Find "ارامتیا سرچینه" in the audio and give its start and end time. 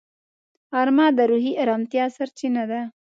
1.63-2.63